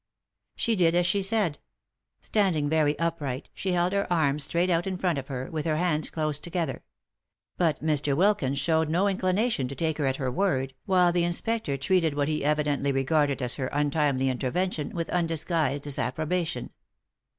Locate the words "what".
12.15-12.29